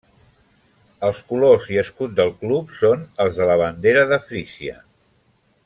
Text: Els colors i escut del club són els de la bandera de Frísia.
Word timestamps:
Els 1.07 1.19
colors 1.31 1.67
i 1.73 1.77
escut 1.81 2.15
del 2.21 2.33
club 2.39 2.73
són 2.79 3.05
els 3.27 3.39
de 3.43 3.51
la 3.51 3.59
bandera 3.63 4.07
de 4.15 4.19
Frísia. 4.31 4.81